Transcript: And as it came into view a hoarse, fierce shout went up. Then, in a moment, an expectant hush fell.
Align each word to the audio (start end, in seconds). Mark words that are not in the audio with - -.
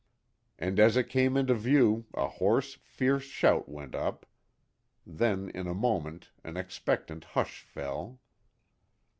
And 0.57 0.79
as 0.79 0.97
it 0.97 1.09
came 1.09 1.37
into 1.37 1.53
view 1.53 2.07
a 2.15 2.27
hoarse, 2.27 2.73
fierce 2.83 3.21
shout 3.25 3.69
went 3.69 3.93
up. 3.93 4.25
Then, 5.05 5.51
in 5.53 5.67
a 5.67 5.75
moment, 5.75 6.31
an 6.43 6.57
expectant 6.57 7.23
hush 7.23 7.61
fell. 7.61 8.19